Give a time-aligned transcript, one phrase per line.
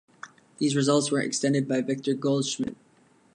[0.57, 2.75] These results were extended by Victor Goldschmidt.